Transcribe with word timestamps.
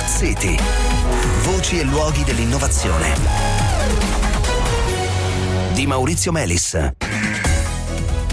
Smart 0.00 0.08
City. 0.08 0.56
Voci 1.42 1.78
e 1.78 1.84
luoghi 1.84 2.24
dell'innovazione. 2.24 3.14
Di 5.74 5.86
Maurizio 5.86 6.32
Melis. 6.32 6.92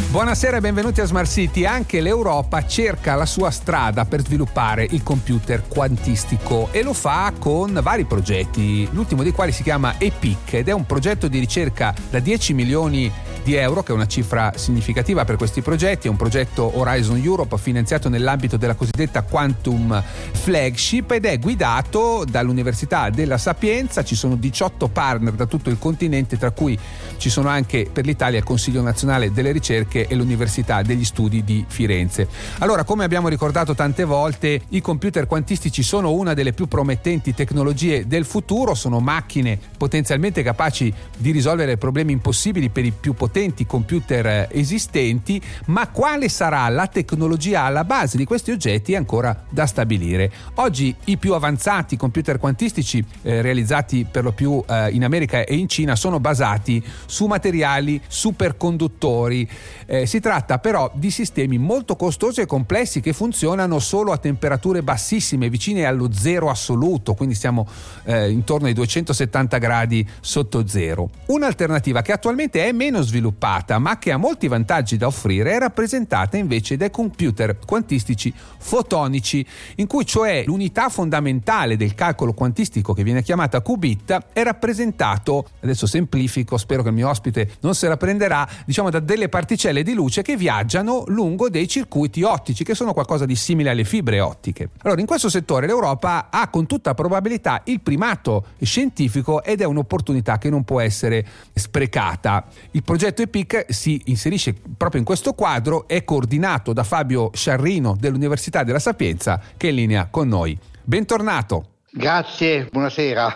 Buonasera 0.10 0.58
e 0.58 0.62
benvenuti 0.62 1.02
a 1.02 1.06
Smart 1.06 1.30
City. 1.30 1.66
Anche 1.66 2.00
l'Europa 2.00 2.66
cerca 2.66 3.16
la 3.16 3.26
sua 3.26 3.52
strada 3.52 4.06
per 4.06 4.22
sviluppare 4.22 4.88
il 4.90 5.04
computer 5.04 5.68
quantistico 5.68 6.70
e 6.72 6.82
lo 6.84 6.94
fa 6.94 7.34
con 7.38 7.78
vari 7.84 8.06
progetti, 8.06 8.88
l'ultimo 8.92 9.24
dei 9.24 9.34
quali 9.34 9.52
si 9.52 9.64
chiama 9.64 9.96
EPIC 9.98 10.54
ed 10.54 10.70
è 10.70 10.72
un 10.72 10.86
progetto 10.86 11.28
di 11.28 11.38
ricerca 11.38 11.94
da 12.10 12.20
10 12.20 12.54
milioni 12.54 13.02
di 13.02 13.12
euro, 13.54 13.84
che 13.84 13.92
è 13.92 13.96
una 13.96 14.08
cifra 14.08 14.52
significativa 14.56 15.24
per 15.24 15.38
questi 15.38 15.62
progetti. 15.62 16.08
È 16.08 16.10
un 16.10 16.18
progetto 16.18 16.78
Horizon 16.78 17.18
Europe 17.18 17.58
finanziato 17.58 18.10
nell'ambito 18.10 18.58
della 18.58 18.76
cosiddetta 18.76 19.22
Quantum 19.22 20.04
Flagship 20.32 21.12
ed 21.12 21.26
è 21.26 21.40
guidato 21.40 22.26
dall'Università 22.28 23.10
della 23.10 23.38
Sapienza. 23.38 24.04
Ci 24.04 24.16
sono 24.16 24.36
18 24.36 24.90
partner 24.90 25.34
da 25.34 25.46
tutto 25.46 25.70
il 25.70 25.78
continente, 25.80 26.38
tra 26.38 26.52
cui 26.52 26.78
ci 27.18 27.30
sono 27.30 27.48
anche 27.48 27.88
per 27.92 28.06
l'Italia 28.06 28.40
il 28.40 28.44
Consiglio 28.44 28.82
nazionale 28.82 29.32
delle 29.32 29.52
ricerche 29.52 30.08
e 30.08 30.16
l'Università 30.16 30.82
degli 30.82 31.06
Studi 31.06 31.44
di 31.44 31.64
Firenze. 31.68 32.28
Allora, 32.60 32.84
come 32.84 33.04
abbiamo 33.06 33.30
ricordato 33.30 33.76
tante 33.76 34.04
volte, 34.04 34.62
i 34.70 34.82
computer 34.82 35.26
quantistici 35.28 35.84
sono 35.84 36.12
una 36.12 36.34
delle 36.34 36.54
più 36.54 36.68
promettenti 36.68 37.34
tecnologie 37.34 38.08
del 38.08 38.26
futuro, 38.26 38.74
sono 38.74 39.00
macchine 39.00 39.58
potenzialmente 39.78 40.44
capaci 40.44 40.94
di 41.16 41.32
risolvere 41.32 41.78
problemi 41.78 42.12
impossibili 42.12 42.70
per 42.70 42.84
i 42.84 42.92
più 42.92 43.14
potenti 43.14 43.36
potenti 43.38 43.68
computer 43.68 44.26
eh, 44.26 44.48
esistenti, 44.50 45.40
ma 45.66 45.90
quale 45.90 46.28
sarà 46.28 46.68
la 46.70 46.88
tecnologia 46.88 47.62
alla 47.62 47.84
base 47.84 48.18
di 48.18 48.26
questi 48.26 48.50
oggetti 48.50 48.94
è 48.94 48.96
ancora 48.96 49.44
da 49.48 49.68
stabilire. 49.68 50.32
Oggi 50.56 50.96
i 51.06 51.18
più 51.18 51.36
avanzati 51.36 51.98
computer 51.98 52.40
quantistici 52.40 53.06
eh, 53.22 53.44
realizzati 53.44 54.08
per 54.10 54.24
lo 54.24 54.32
più 54.32 54.64
eh, 54.68 54.90
in 54.90 55.04
America 55.04 55.44
e 55.44 55.54
in 55.54 55.70
Cina 55.70 55.96
sono 55.96 56.20
basati 56.20 56.84
su 57.06 57.28
materiali 57.28 58.02
superconduttori. 58.08 59.48
Eh, 59.86 60.08
si 60.08 60.20
tratta 60.20 60.58
però 60.58 60.92
di 60.96 61.12
sistemi 61.12 61.60
molto 61.60 61.96
costosi 61.96 62.42
e 62.42 62.48
complessi 62.48 63.02
che 63.02 63.14
funzionano 63.14 63.78
solo 63.78 64.14
a 64.14 64.18
temperature 64.18 64.82
bassissime, 64.82 65.48
vicine 65.48 65.86
allo 65.86 66.12
zero 66.12 66.50
assoluto, 66.50 67.14
quindi 67.14 67.36
siamo 67.36 67.68
eh, 68.06 68.32
intorno 68.32 68.66
ai 68.66 68.74
270 68.74 69.60
gradi 69.60 70.08
sotto 70.22 70.66
zero. 70.66 71.12
Un'alternativa 71.28 72.02
che 72.02 72.14
attualmente 72.14 72.66
è 72.66 72.72
meno 72.72 73.04
sviluppata 73.04 73.26
sviluppata 73.28 73.78
ma 73.80 73.98
che 73.98 74.12
ha 74.12 74.18
molti 74.18 74.48
vantaggi 74.48 74.98
da 74.98 75.08
offrire 75.08 75.54
è 75.54 75.60
rappresentata 75.60 76.38
invece 76.38 76.78
dai 76.78 76.90
computer 76.90 77.58
quantistici 77.66 78.34
fotonici 78.58 79.46
in 79.76 79.88
cui 79.88 80.06
cioè 80.06 80.44
l'unità 80.46 80.90
fondamentale 80.90 81.76
del 81.76 81.94
calcolo 81.94 82.34
quantistico 82.34 82.94
che 82.94 83.04
viene 83.04 83.22
chiamata 83.22 83.62
qubit 83.62 84.18
è 84.34 84.44
rappresentato, 84.44 85.48
adesso 85.62 85.86
semplifico, 85.86 86.58
spero 86.58 86.82
che 86.82 86.90
il 86.90 86.94
mio 86.94 87.10
ospite 87.10 87.52
non 87.62 87.76
se 87.76 87.88
la 87.88 87.98
prenderà, 87.98 88.48
diciamo 88.66 88.90
da 88.90 89.00
delle 89.00 89.30
particelle 89.30 89.84
di 89.84 89.94
luce 89.94 90.22
che 90.22 90.36
viaggiano 90.36 91.04
lungo 91.08 91.50
dei 91.50 91.68
circuiti 91.68 92.24
ottici 92.24 92.64
che 92.64 92.76
sono 92.76 92.94
qualcosa 92.94 93.26
di 93.26 93.36
simile 93.36 93.70
alle 93.70 93.84
fibre 93.84 94.20
ottiche. 94.20 94.70
Allora 94.84 95.00
in 95.00 95.08
questo 95.08 95.30
settore 95.30 95.68
l'Europa 95.68 96.28
ha 96.30 96.50
con 96.50 96.66
tutta 96.66 96.94
probabilità 96.94 97.62
il 97.66 97.82
primato 97.82 98.46
scientifico 98.62 99.44
ed 99.44 99.62
è 99.62 99.66
un'opportunità 99.66 100.38
che 100.38 100.50
non 100.50 100.64
può 100.64 100.80
essere 100.80 101.26
sprecata. 101.54 102.46
Il 102.72 102.84
progetto 102.84 103.07
progetto 103.08 103.22
EPIC 103.22 103.66
si 103.70 104.02
inserisce 104.06 104.54
proprio 104.54 105.00
in 105.00 105.06
questo 105.06 105.34
quadro, 105.34 105.88
è 105.88 106.04
coordinato 106.04 106.74
da 106.74 106.84
Fabio 106.84 107.30
Sciarrino 107.34 107.96
dell'Università 107.98 108.64
della 108.64 108.80
Sapienza 108.80 109.42
che 109.56 109.68
è 109.68 109.70
in 109.70 109.76
linea 109.76 110.08
con 110.08 110.28
noi. 110.28 110.58
Bentornato. 110.84 111.76
Grazie, 111.92 112.68
buonasera. 112.70 113.36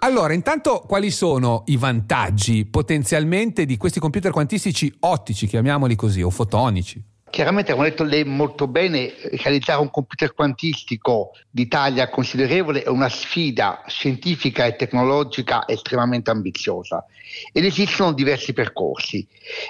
Allora, 0.00 0.32
intanto 0.32 0.84
quali 0.86 1.10
sono 1.10 1.64
i 1.66 1.76
vantaggi 1.76 2.64
potenzialmente 2.64 3.64
di 3.66 3.76
questi 3.76 3.98
computer 3.98 4.30
quantistici 4.30 4.94
ottici, 5.00 5.48
chiamiamoli 5.48 5.96
così, 5.96 6.22
o 6.22 6.30
fotonici? 6.30 7.02
Chiaramente, 7.38 7.72
come 7.72 7.86
ha 7.86 7.90
detto 7.90 8.02
lei 8.02 8.24
molto 8.24 8.66
bene, 8.66 9.14
realizzare 9.30 9.80
un 9.80 9.90
computer 9.90 10.34
quantistico 10.34 11.30
di 11.48 11.68
taglia 11.68 12.08
considerevole 12.08 12.82
è 12.82 12.88
una 12.88 13.08
sfida 13.08 13.84
scientifica 13.86 14.64
e 14.64 14.74
tecnologica 14.74 15.62
estremamente 15.68 16.32
ambiziosa 16.32 17.06
ed 17.52 17.64
esistono 17.64 18.12
diversi 18.12 18.52
percorsi. 18.52 19.24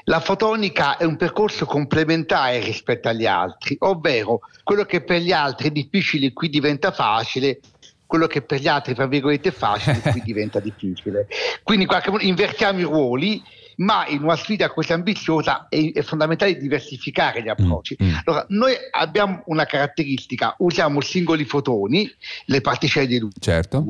La 0.04 0.20
fotonica 0.20 0.96
è 0.96 1.04
un 1.04 1.16
percorso 1.16 1.66
complementare 1.66 2.60
rispetto 2.60 3.08
agli 3.08 3.26
altri, 3.26 3.76
ovvero 3.80 4.40
quello 4.62 4.84
che 4.84 5.02
per 5.02 5.20
gli 5.20 5.32
altri 5.32 5.68
è 5.68 5.70
difficile 5.70 6.32
qui 6.32 6.48
diventa 6.48 6.90
facile, 6.90 7.60
quello 8.06 8.26
che 8.26 8.40
per 8.40 8.60
gli 8.60 8.68
altri, 8.68 8.94
tra 8.94 9.06
virgolette, 9.06 9.50
è 9.50 9.52
facile 9.52 10.00
qui 10.00 10.22
diventa 10.24 10.58
difficile. 10.58 11.26
Quindi 11.62 11.82
in 11.82 11.88
qualche 11.90 12.10
modo 12.10 12.24
invertiamo 12.24 12.78
i 12.78 12.84
ruoli 12.84 13.42
ma 13.78 14.06
in 14.06 14.22
una 14.22 14.36
sfida 14.36 14.70
così 14.70 14.92
ambiziosa 14.92 15.66
è, 15.68 15.92
è 15.92 16.02
fondamentale 16.02 16.56
diversificare 16.56 17.42
gli 17.42 17.48
approcci. 17.48 17.96
Mm, 18.02 18.06
mm. 18.06 18.14
Allora, 18.24 18.46
noi 18.50 18.72
abbiamo 18.90 19.42
una 19.46 19.64
caratteristica, 19.64 20.54
usiamo 20.58 21.00
singoli 21.00 21.44
fotoni, 21.44 22.10
le 22.46 22.60
particelle 22.60 23.06
di 23.06 23.18
luce, 23.18 23.38
certo. 23.40 23.84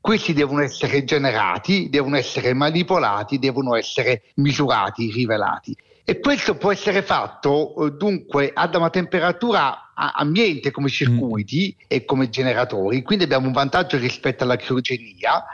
questi 0.00 0.32
devono 0.32 0.62
essere 0.62 1.04
generati, 1.04 1.88
devono 1.90 2.16
essere 2.16 2.54
manipolati, 2.54 3.38
devono 3.38 3.74
essere 3.74 4.22
misurati, 4.34 5.10
rivelati. 5.10 5.76
E 6.10 6.20
questo 6.20 6.54
può 6.54 6.72
essere 6.72 7.02
fatto 7.02 7.84
eh, 7.84 7.90
dunque 7.90 8.50
ad 8.54 8.74
una 8.74 8.88
temperatura 8.88 9.92
ambiente 9.92 10.70
come 10.70 10.88
circuiti 10.88 11.76
mm. 11.76 11.84
e 11.86 12.06
come 12.06 12.30
generatori, 12.30 13.02
quindi 13.02 13.24
abbiamo 13.24 13.48
un 13.48 13.52
vantaggio 13.52 13.98
rispetto 13.98 14.42
alla 14.42 14.56
criogenia, 14.56 15.44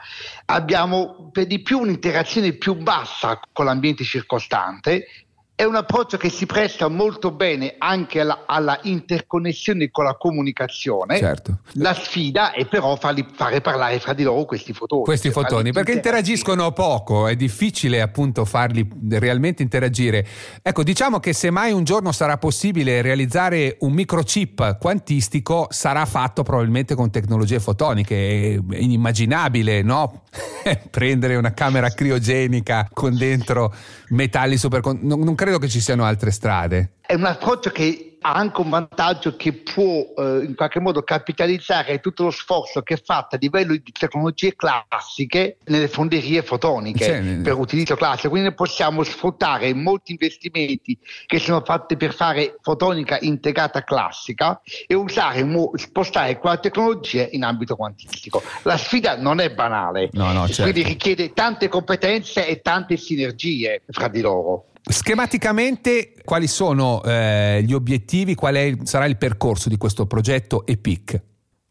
abbiamo 0.44 1.30
per 1.32 1.46
di 1.46 1.60
più 1.60 1.80
un'interazione 1.80 2.52
più 2.52 2.76
bassa 2.76 3.40
con 3.52 3.64
l'ambiente 3.64 4.04
circostante 4.04 5.23
è 5.56 5.62
un 5.62 5.76
approccio 5.76 6.16
che 6.16 6.30
si 6.30 6.46
presta 6.46 6.88
molto 6.88 7.30
bene 7.30 7.76
anche 7.78 8.18
alla, 8.18 8.42
alla 8.44 8.80
interconnessione 8.82 9.88
con 9.92 10.04
la 10.04 10.16
comunicazione. 10.16 11.16
Certo. 11.16 11.58
La 11.74 11.94
sfida 11.94 12.52
è 12.52 12.66
però 12.66 12.96
farli, 12.96 13.24
fare 13.32 13.60
parlare 13.60 14.00
fra 14.00 14.14
di 14.14 14.24
loro 14.24 14.46
questi 14.46 14.72
fotoni. 14.72 15.04
Questi 15.04 15.30
cioè 15.30 15.42
fotoni, 15.44 15.70
perché 15.70 15.92
interagiscono 15.92 16.72
poco, 16.72 17.28
è 17.28 17.36
difficile 17.36 18.00
appunto 18.00 18.44
farli 18.44 18.88
realmente 19.10 19.62
interagire. 19.62 20.26
Ecco, 20.60 20.82
diciamo 20.82 21.20
che 21.20 21.32
se 21.32 21.50
mai 21.50 21.70
un 21.70 21.84
giorno 21.84 22.10
sarà 22.10 22.36
possibile 22.36 23.00
realizzare 23.00 23.76
un 23.80 23.92
microchip 23.92 24.78
quantistico, 24.78 25.68
sarà 25.70 26.04
fatto 26.04 26.42
probabilmente 26.42 26.96
con 26.96 27.12
tecnologie 27.12 27.60
fotoniche. 27.60 28.14
È 28.16 28.76
inimmaginabile, 28.76 29.82
no? 29.82 30.24
Prendere 30.90 31.36
una 31.36 31.52
camera 31.54 31.90
criogenica 31.90 32.88
con 32.92 33.16
dentro 33.16 33.72
metalli 34.08 34.56
super... 34.56 34.80
Non, 35.00 35.20
non 35.20 35.34
credo 35.44 35.58
che 35.58 35.68
ci 35.68 35.80
siano 35.80 36.04
altre 36.04 36.30
strade. 36.30 36.92
È 37.06 37.12
un 37.12 37.26
approccio 37.26 37.68
che 37.68 38.16
ha 38.22 38.32
anche 38.32 38.62
un 38.62 38.70
vantaggio 38.70 39.36
che 39.36 39.52
può 39.52 40.14
eh, 40.16 40.42
in 40.42 40.54
qualche 40.54 40.80
modo 40.80 41.02
capitalizzare 41.02 42.00
tutto 42.00 42.22
lo 42.22 42.30
sforzo 42.30 42.80
che 42.80 42.94
è 42.94 43.02
fatto 43.02 43.36
a 43.36 43.38
livello 43.38 43.74
di 43.74 43.92
tecnologie 43.92 44.56
classiche 44.56 45.58
nelle 45.66 45.88
fonderie 45.88 46.42
fotoniche 46.42 47.22
sì. 47.22 47.40
per 47.42 47.58
utilizzo 47.58 47.94
classico. 47.94 48.30
Quindi 48.30 48.54
possiamo 48.54 49.02
sfruttare 49.02 49.74
molti 49.74 50.12
investimenti 50.12 50.98
che 51.26 51.38
sono 51.38 51.60
fatti 51.62 51.98
per 51.98 52.14
fare 52.14 52.56
fotonica 52.62 53.18
integrata 53.20 53.84
classica 53.84 54.58
e 54.86 54.94
usare, 54.94 55.46
spostare 55.74 56.38
quella 56.38 56.56
tecnologia 56.56 57.28
in 57.32 57.44
ambito 57.44 57.76
quantistico. 57.76 58.42
La 58.62 58.78
sfida 58.78 59.18
non 59.18 59.40
è 59.40 59.50
banale, 59.50 60.08
no, 60.12 60.32
no, 60.32 60.46
certo. 60.46 60.62
quindi 60.62 60.82
richiede 60.82 61.34
tante 61.34 61.68
competenze 61.68 62.46
e 62.46 62.62
tante 62.62 62.96
sinergie 62.96 63.82
fra 63.90 64.08
di 64.08 64.22
loro. 64.22 64.68
Schematicamente, 64.86 66.12
quali 66.22 66.46
sono 66.46 67.02
eh, 67.02 67.62
gli 67.64 67.72
obiettivi, 67.72 68.34
qual 68.34 68.54
è, 68.54 68.74
sarà 68.82 69.06
il 69.06 69.16
percorso 69.16 69.70
di 69.70 69.78
questo 69.78 70.06
progetto 70.06 70.66
EPIC? 70.66 71.22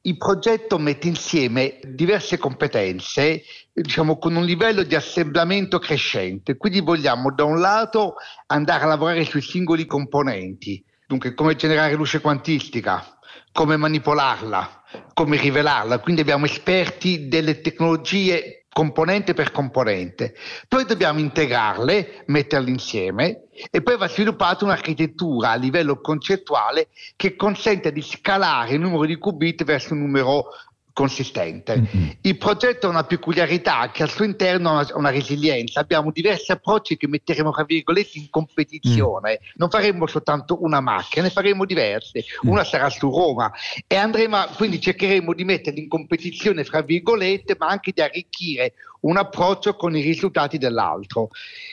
Il 0.02 0.18
progetto 0.18 0.80
mette 0.80 1.08
insieme 1.08 1.80
diverse 1.86 2.40
competenze, 2.40 3.44
diciamo 3.72 4.18
con 4.18 4.36
un 4.36 4.44
livello 4.44 4.82
di 4.82 4.96
assemblamento 4.96 5.78
crescente, 5.78 6.58
quindi 6.58 6.82
vogliamo 6.82 7.32
da 7.32 7.44
un 7.44 7.60
lato 7.60 8.16
andare 8.48 8.84
a 8.84 8.88
lavorare 8.88 9.24
sui 9.26 9.42
singoli 9.42 9.86
componenti, 9.86 10.84
dunque 11.08 11.36
come 11.36 11.56
generare 11.56 11.94
luce 11.94 12.20
quantistica, 12.20 13.18
come 13.52 13.78
manipolarla, 13.78 14.84
come 15.14 15.38
rivelarla, 15.38 16.00
quindi 16.00 16.22
abbiamo 16.22 16.46
esperti 16.46 17.28
delle 17.28 17.62
tecnologie 17.62 18.63
componente 18.74 19.34
per 19.34 19.52
componente. 19.52 20.36
Poi 20.68 20.84
dobbiamo 20.84 21.20
integrarle, 21.20 22.24
metterle 22.26 22.72
insieme 22.72 23.44
e 23.70 23.82
poi 23.82 23.98
va 23.98 24.10
sviluppata 24.10 24.66
un'architettura 24.66 25.52
a 25.52 25.56
livello 25.56 26.02
concettuale 26.02 26.90
che 27.16 27.36
consente 27.36 27.92
di 27.92 28.02
scalare 28.02 28.74
il 28.74 28.80
numero 28.82 29.06
di 29.06 29.18
qubit 29.18 29.64
verso 29.64 29.94
un 29.94 30.00
numero 30.00 30.46
consistente. 30.94 31.76
Mm-hmm. 31.76 32.10
Il 32.22 32.38
progetto 32.38 32.86
ha 32.86 32.90
una 32.92 33.04
peculiarità 33.04 33.90
che 33.92 34.04
al 34.04 34.10
suo 34.10 34.24
interno 34.24 34.78
ha 34.78 34.88
una 34.94 35.10
resilienza. 35.10 35.80
Abbiamo 35.80 36.12
diversi 36.12 36.52
approcci 36.52 36.96
che 36.96 37.08
metteremo, 37.08 37.52
tra 37.52 37.64
virgolette, 37.64 38.20
in 38.20 38.30
competizione. 38.30 39.40
Mm. 39.42 39.48
Non 39.56 39.70
faremo 39.70 40.06
soltanto 40.06 40.64
una 40.64 40.80
macchina, 40.80 41.26
ne 41.26 41.32
faremo 41.32 41.66
diverse. 41.66 42.24
Mm. 42.46 42.50
Una 42.50 42.64
sarà 42.64 42.90
su 42.90 43.10
Roma 43.10 43.52
e 43.88 43.96
andremo, 43.96 44.38
a, 44.38 44.48
quindi 44.56 44.80
cercheremo 44.80 45.34
di 45.34 45.44
metterli 45.44 45.82
in 45.82 45.90
competizione, 45.90 46.64
fra 46.64 46.82
virgolette, 46.82 47.56
ma 47.58 47.68
anche 47.68 47.92
di 47.92 48.02
arricchire 48.02 48.74
un 49.02 49.18
approccio 49.18 49.76
con 49.76 49.96
i 49.98 50.02
risultati 50.02 50.58
dell'altro. 50.58 51.30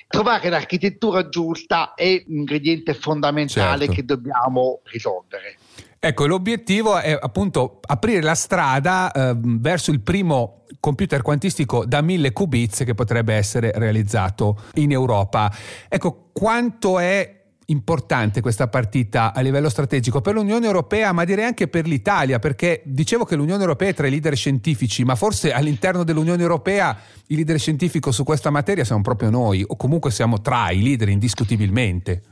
Trovare 0.09 0.49
l'architettura 0.49 1.29
giusta 1.29 1.95
è 1.95 2.25
un 2.27 2.39
ingrediente 2.39 2.95
fondamentale 2.95 3.85
certo. 3.85 3.93
che 3.93 4.05
dobbiamo 4.05 4.81
risolvere. 4.85 5.59
Ecco, 6.02 6.26
l'obiettivo 6.26 6.97
è 6.99 7.14
appunto 7.20 7.79
aprire 7.87 8.23
la 8.23 8.35
strada 8.35 9.12
eh, 9.12 9.37
verso 9.38 9.91
il 9.91 10.00
primo 10.00 10.64
computer 10.81 11.20
quantistico 11.20 11.85
da 11.85 12.00
1000 12.00 12.32
qubits 12.32 12.85
che 12.85 12.94
potrebbe 12.94 13.35
essere 13.35 13.70
realizzato 13.75 14.62
in 14.76 14.93
Europa. 14.93 15.55
Ecco, 15.91 16.31
quanto 16.32 16.99
è 16.99 17.41
importante 17.67 18.41
questa 18.41 18.69
partita 18.69 19.35
a 19.35 19.43
livello 19.43 19.69
strategico 19.69 20.23
per 20.23 20.32
l'Unione 20.32 20.64
Europea, 20.64 21.12
ma 21.12 21.25
direi 21.25 21.44
anche 21.44 21.69
per 21.69 21.87
l'Italia, 21.87 22.38
perché 22.38 22.81
dicevo 22.87 23.26
che 23.26 23.37
l'Unione 23.37 23.61
Europea 23.61 23.91
è 23.91 23.94
tra 23.94 24.06
i 24.06 24.11
leader 24.11 24.35
scientifici, 24.35 25.05
ma 25.05 25.14
forse 25.17 25.52
all'interno 25.52 26.02
dell'Unione 26.02 26.41
Europea 26.41 26.97
il 27.26 27.37
leader 27.37 27.58
scientifico 27.58 28.11
su 28.11 28.25
questa 28.25 28.49
materia 28.49 28.85
siamo 28.85 29.02
proprio 29.02 29.29
noi, 29.29 29.62
o 29.67 29.76
comunque 29.76 30.11
siamo 30.11 30.41
tra 30.41 30.70
i 30.70 30.82
leader 30.82 31.11
indiscutibilmente. 31.11 32.23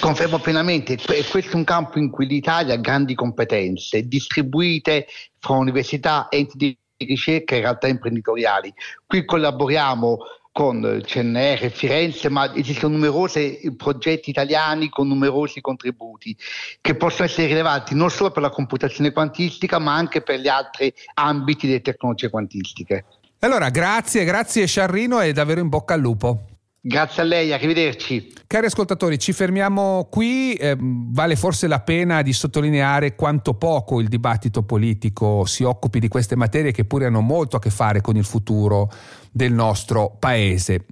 Confermo 0.00 0.38
pienamente, 0.38 0.96
questo 0.96 1.38
è 1.38 1.54
un 1.54 1.64
campo 1.64 1.98
in 1.98 2.10
cui 2.10 2.26
l'Italia 2.26 2.74
ha 2.74 2.78
grandi 2.78 3.14
competenze 3.14 4.08
distribuite 4.08 5.06
fra 5.38 5.54
università, 5.56 6.28
enti 6.30 6.56
di 6.56 6.78
ricerca 6.96 7.54
e 7.54 7.60
realtà 7.60 7.88
imprenditoriali. 7.88 8.72
Qui 9.06 9.26
collaboriamo 9.26 10.18
con 10.52 11.02
CNR 11.04 11.70
Firenze, 11.70 12.30
ma 12.30 12.54
esistono 12.54 12.94
numerosi 12.94 13.74
progetti 13.76 14.30
italiani 14.30 14.88
con 14.88 15.08
numerosi 15.08 15.60
contributi 15.60 16.34
che 16.80 16.94
possono 16.94 17.24
essere 17.24 17.48
rilevanti 17.48 17.94
non 17.94 18.08
solo 18.08 18.30
per 18.30 18.42
la 18.42 18.50
computazione 18.50 19.12
quantistica, 19.12 19.78
ma 19.78 19.94
anche 19.96 20.22
per 20.22 20.38
gli 20.38 20.48
altri 20.48 20.94
ambiti 21.14 21.66
delle 21.66 21.82
tecnologie 21.82 22.30
quantistiche. 22.30 23.04
Allora, 23.40 23.68
grazie, 23.68 24.24
grazie 24.24 24.66
Sciarrino 24.66 25.20
e 25.20 25.32
davvero 25.32 25.60
in 25.60 25.68
bocca 25.68 25.92
al 25.94 26.00
lupo. 26.00 26.53
Grazie 26.86 27.22
a 27.22 27.24
lei, 27.24 27.50
arrivederci. 27.50 28.30
Cari 28.46 28.66
ascoltatori, 28.66 29.18
ci 29.18 29.32
fermiamo 29.32 30.06
qui. 30.10 30.52
Eh, 30.52 30.76
vale 30.78 31.34
forse 31.34 31.66
la 31.66 31.80
pena 31.80 32.20
di 32.20 32.34
sottolineare 32.34 33.14
quanto 33.14 33.54
poco 33.54 34.00
il 34.00 34.08
dibattito 34.08 34.64
politico 34.64 35.46
si 35.46 35.62
occupi 35.62 35.98
di 35.98 36.08
queste 36.08 36.36
materie 36.36 36.72
che 36.72 36.84
pure 36.84 37.06
hanno 37.06 37.22
molto 37.22 37.56
a 37.56 37.58
che 37.58 37.70
fare 37.70 38.02
con 38.02 38.16
il 38.16 38.24
futuro 38.26 38.92
del 39.32 39.50
nostro 39.50 40.14
paese. 40.18 40.84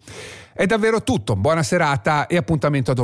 È 0.54 0.64
davvero 0.64 1.02
tutto. 1.02 1.36
Buona 1.36 1.62
serata 1.62 2.26
e 2.26 2.38
appuntamento 2.38 2.92
a 2.92 2.94
domani. 2.94 3.00